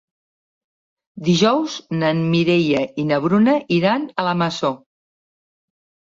Dijous 1.25 1.73
na 2.03 2.07
Mireia 2.21 2.81
i 3.03 3.05
na 3.09 3.19
Bruna 3.25 3.55
iran 3.77 4.07
a 4.23 4.25
la 4.29 4.33
Masó. 4.41 4.71